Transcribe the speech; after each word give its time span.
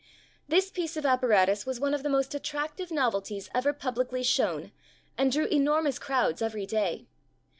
This 0.47 0.71
piece 0.71 0.97
of 0.97 1.05
apparatus 1.05 1.67
was 1.67 1.79
one 1.79 1.93
of 1.93 2.01
the 2.01 2.09
most 2.09 2.33
attractive 2.33 2.89
novelties 2.89 3.51
ever 3.53 3.71
publicly 3.71 4.23
shown 4.23 4.71
and 5.15 5.31
drew 5.31 5.45
enormous 5.45 5.99
crowds 5.99 6.41
every 6.41 6.65
day. 6.65 7.05